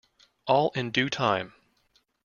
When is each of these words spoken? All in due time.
All 0.47 0.71
in 0.71 0.89
due 0.89 1.11
time. 1.11 1.53